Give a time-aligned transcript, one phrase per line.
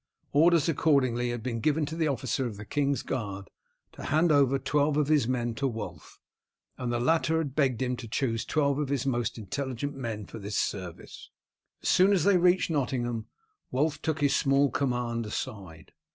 [0.33, 3.51] Orders accordingly had been given to the officer of the king's guard
[3.91, 6.19] to hand over twelve of his men to Wulf,
[6.75, 10.39] and the latter had begged him to choose twelve of his most intelligent men for
[10.39, 11.29] this service.
[11.83, 13.27] As soon as they reached Nottingham
[13.69, 15.91] Wulf took his small command aside.